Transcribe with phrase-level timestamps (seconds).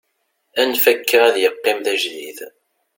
[0.61, 2.39] anef akka ad yeqqim d ajdid